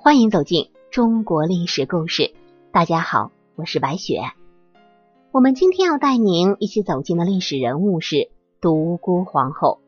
[0.00, 2.32] 欢迎走进中国历史故事。
[2.70, 4.20] 大家好，我是白雪。
[5.32, 8.30] 我们今天要带您一起走进的历史人物是
[8.60, 9.80] 独孤皇后。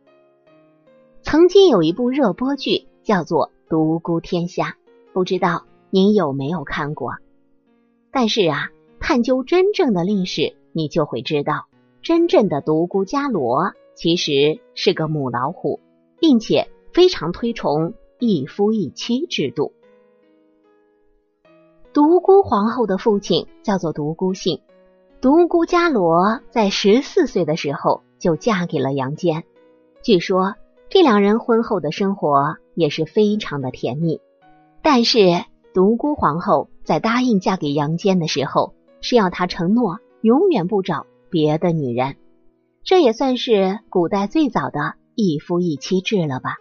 [1.22, 4.70] 曾经有一部热播剧叫做《独孤天下》，
[5.12, 7.12] 不知道您有没有看过？
[8.10, 11.66] 但是啊，探究真正的历史，你就会知道，
[12.02, 15.78] 真正的独孤伽罗其实是个母老虎，
[16.18, 19.72] 并且非常推崇一夫一妻制度。
[21.92, 24.60] 独孤皇后的父亲叫做独孤信，
[25.20, 29.42] 独孤伽罗在十四岁的时候就嫁给了杨坚。
[30.00, 30.54] 据说
[30.88, 34.20] 这两人婚后的生活也是非常的甜蜜。
[34.82, 35.18] 但是
[35.74, 42.14] 独孤皇后在答应嫁给杨坚的时候，是要他承诺永远不找别的女人。
[42.84, 46.54] 这也算是古代最早的一夫一妻制了吧？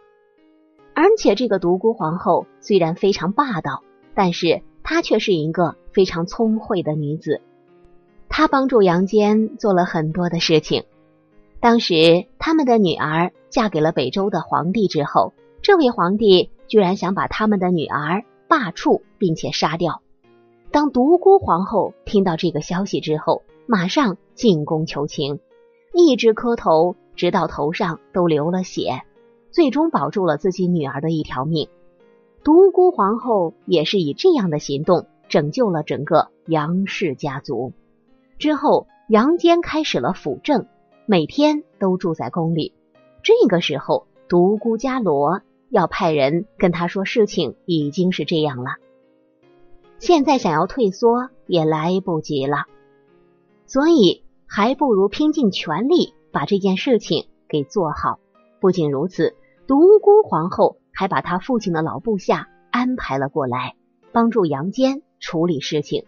[0.96, 3.84] 而且这个独孤皇后虽然非常霸道，
[4.16, 4.64] 但是。
[4.92, 7.42] 她却是一个非常聪慧的女子，
[8.28, 10.86] 她帮助杨坚做了很多的事情。
[11.59, 15.31] 当时他们的女儿嫁给了北周的皇帝之后，
[15.62, 20.02] 这位皇帝居然想把他们的女儿罢黜并且杀掉。
[20.72, 25.40] 当独孤皇后听到这个消息之后，马上进宫求情，
[25.94, 29.03] 一直磕头，直到头上都流了血，
[29.52, 31.70] 最终保住了自己女儿的一条命。
[32.44, 37.73] 独孤皇后也是以这样的行动拯救了整个杨氏家族。
[38.38, 40.66] 之后，杨坚开始了辅政，
[41.06, 42.73] 每天都住在宫里。
[43.22, 48.78] 这个时候，独孤伽罗要派人跟他说事情已经是这样了，
[50.00, 52.66] 现在想要退缩也来不及了，
[53.68, 58.20] 所以还不如拼尽全力把这件事情给做好。
[58.62, 59.36] 不仅如此，
[59.68, 60.78] 独孤皇后。
[61.00, 63.75] 还把他父亲的老部下安排了过来，
[64.11, 66.03] 帮助杨坚处理事情。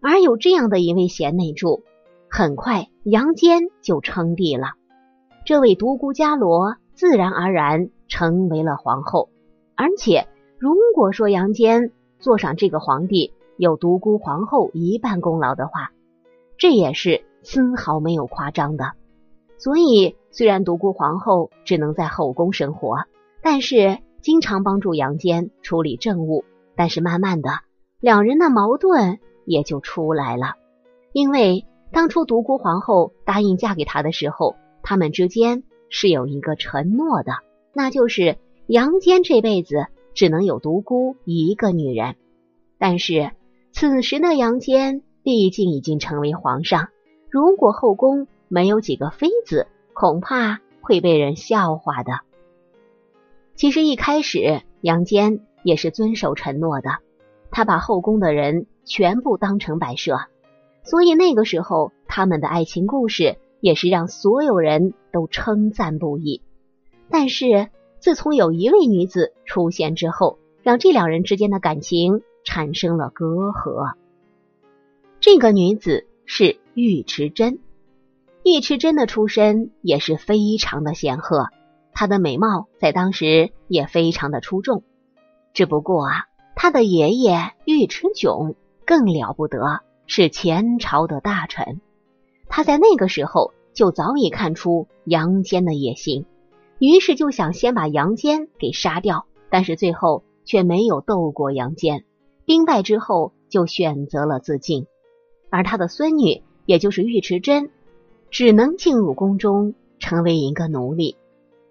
[0.00, 1.82] 而有这样的一位贤内助，
[2.30, 4.68] 很快杨坚就称帝了。
[5.44, 9.28] 这位独孤伽罗自然而然成为了皇后。
[9.74, 10.26] 而且，
[10.58, 15.90] 如果说杨坚坐上这个皇帝有独孤皇后一半功劳的话，
[16.56, 18.92] 这也是丝毫没有夸张的。
[19.58, 23.04] 所以，虽然独孤皇后只能在后宫生活，
[23.42, 23.98] 但是。
[24.26, 26.44] 经常帮助杨坚处理政务，
[26.74, 27.60] 但是慢慢的，
[28.00, 30.56] 两人的矛盾也就出来了。
[31.12, 37.34] 因为当初独孤皇后答应嫁给他的时候，他们之间是有一个承诺的，
[37.72, 38.36] 那就是
[38.66, 42.16] 杨坚这辈子只能有独孤一个女人。
[42.78, 43.30] 但是
[43.70, 46.88] 此时的杨坚毕竟已经成为皇上，
[47.30, 52.22] 如果后宫没有几个妃子，恐怕会被人笑话的。
[53.56, 56.98] 其实一开始，杨坚也是遵守承诺的，
[57.50, 60.18] 他把后宫的人全部当成摆设，
[60.84, 66.42] 所以那个时候他们的爱情故事也是让所有人都称赞不已。
[67.08, 73.94] 但是自从有一位女子出现之后，让这两人之间的感情产生了隔阂。
[75.18, 77.60] 这个女子是尉迟珍，
[78.44, 81.48] 尉迟珍的出身也是非常的显赫。
[81.98, 84.84] 她的美貌在当时也非常的出众，
[85.54, 91.80] 只不过啊，她的爷爷尉迟迥更了不得，是前朝的大臣。
[92.48, 96.26] 他在那个时候就早已看出杨坚的野心，
[96.78, 102.04] 于是就想先把杨坚给杀掉，但是最后却没有斗过杨坚，
[102.44, 104.86] 兵败之后就选择了自尽。
[105.48, 107.70] 而他的孙女，也就是尉迟珍，
[108.30, 111.16] 只能进入宫中成为一个奴隶。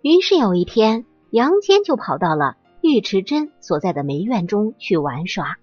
[0.05, 5.57] 于是有一天，杨坚就跑到了尉迟珍所在的梅院中去玩耍。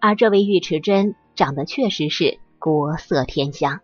[0.00, 3.80] 而这位尉迟珍长得确实是国色天香，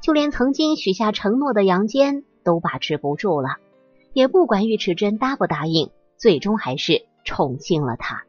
[0.00, 3.56] 就连曾经许下承诺的杨坚都把持不住了，
[4.12, 8.22] 也不管尉迟珍答不答应，最终还是宠幸了他。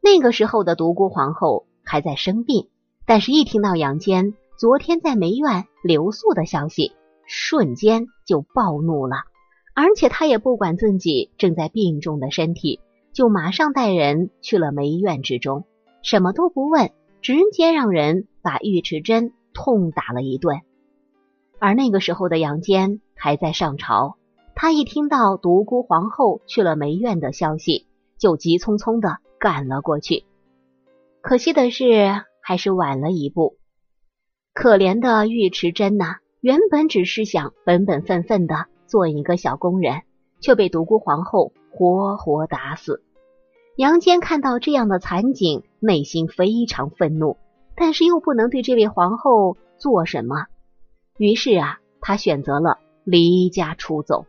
[0.00, 2.70] 那个时候的独孤皇后还在生病，
[3.04, 6.92] 但是一听到杨坚昨天在梅院留宿的消息，
[7.26, 9.16] 瞬间就暴怒了。
[9.78, 12.80] 而且他也不管自己正在病重的身体，
[13.12, 15.64] 就马上带人去了梅院之中，
[16.02, 20.62] 什么都不问，直接让人把尉迟珍痛打了一顿。
[21.58, 24.16] 而那个时候的杨坚还在上朝，
[24.54, 27.86] 他一听到独孤皇后去了梅院的消息，
[28.16, 30.24] 就急匆匆的赶了过去。
[31.20, 33.58] 可惜的是，还是晚了一步。
[34.54, 38.68] 可怜的尉迟珍呐，原本只是想本本分分的。
[38.86, 40.02] 做一个小工人，
[40.40, 43.02] 却被独孤皇后活活打死。
[43.76, 47.36] 杨坚看到这样的惨景，内心非常愤怒，
[47.76, 50.46] 但是又不能对这位皇后做什么，
[51.18, 54.24] 于是啊，他选择了离家出走。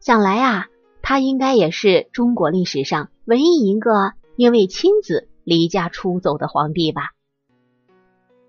[0.00, 0.66] 想来啊，
[1.00, 7.12] 他应该也是中国历史上唯一一个因为亲子离家出走的皇帝吧。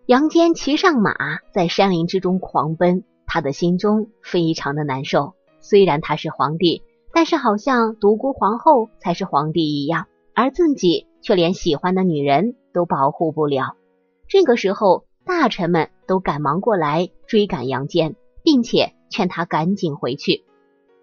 [0.05, 1.15] 杨坚骑上马，
[1.53, 3.05] 在山林之中狂奔，
[3.35, 5.33] 他的心中非常的难受。
[5.59, 13.75] 虽然他是皇帝，但是好像独孤皇后才是皇帝一样，而自己却连喜欢的女人都保护不了。
[14.29, 20.45] 这个时候，大臣们都赶忙过来追赶杨坚，并且劝他赶紧回去。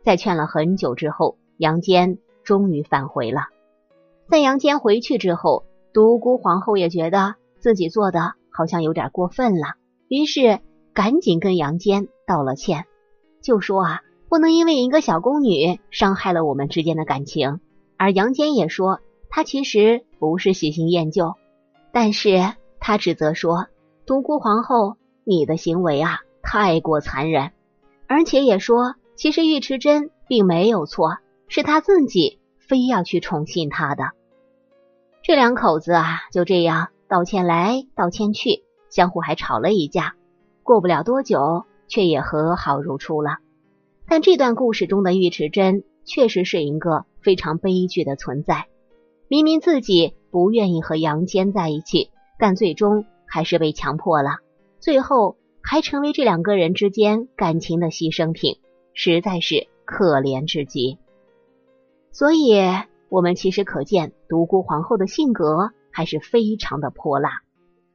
[0.03, 3.43] 在劝了很久之后，杨坚终于返回了。
[4.31, 8.33] 在杨坚回去之后，独孤皇后也觉得自己做的。
[8.55, 9.77] 好像有点过分了，
[10.09, 10.61] 于是
[10.95, 12.87] 赶紧跟杨坚道了歉，
[13.41, 17.61] 就说啊，不能因为一个小宫女伤害了我们之间的感情。
[17.97, 21.35] 而杨坚也说，他其实不是喜新厌旧，
[21.93, 22.39] 但是
[22.81, 23.67] 他指责说，
[24.07, 27.53] 独孤皇后，你的行为啊太过残忍，
[28.07, 31.19] 而且也说，其实尉迟珍并没有错，
[31.49, 34.11] 是他自己非要去宠幸他的。
[35.23, 36.89] 这两口子啊，就这样。
[37.09, 40.15] 道歉来道歉去，相互还吵了一架，
[40.63, 43.39] 过不了多久，却也和好如初了。
[44.07, 48.67] 但这段故事中的尉迟珍确实是一个非常悲剧的存在。
[49.29, 54.39] 明明自己不愿意和杨坚在一起，但最终还是被强迫了，
[54.79, 58.59] 最后还成为这两个人之间感情的牺牲品，
[58.95, 60.99] 实在是可怜至极。
[62.11, 62.61] 所以，
[63.09, 65.71] 我们其实可见独孤皇后的性格。
[65.95, 67.43] 还是非常的泼辣，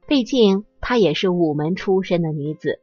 [0.06, 2.80] 毕竟她也是武门出身的女子，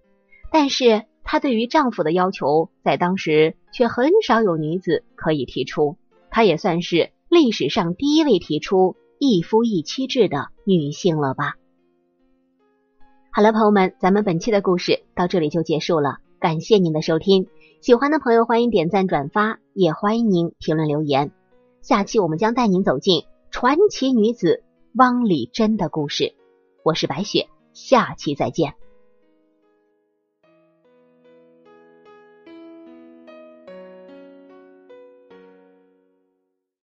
[0.52, 5.98] 但是她对于丈夫的要求，在当时却很少有女子可以提出。
[6.30, 11.56] 她也算是历史上第一位提出一夫一妻制的女性了吧？
[13.32, 17.48] 好了，朋友们，咱们本期的故事到这里就结束了，感谢您的收听。
[17.82, 21.32] 喜欢的朋友欢迎点赞转发，也欢迎您评论留言。
[21.82, 24.64] 下期我们将带您走进传奇女子。
[24.98, 26.36] 汪丽珍的故事，
[26.82, 28.74] 我是白雪，下期再见。